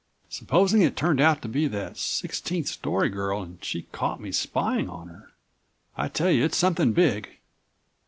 Supposing 0.29 0.81
it 0.81 0.95
turned 0.95 1.21
out 1.21 1.43
to 1.43 1.47
be 1.47 1.67
that 1.67 1.95
sixteenth 1.95 2.65
story 2.67 3.07
girl 3.07 3.43
and 3.43 3.63
she 3.63 3.83
caught 3.91 4.19
me 4.19 4.31
spying 4.31 4.89
on 4.89 5.09
her. 5.09 5.29
I 5.95 6.07
tell 6.07 6.31
you 6.31 6.43
it's 6.43 6.57
something 6.57 6.93
big!" 6.93 7.37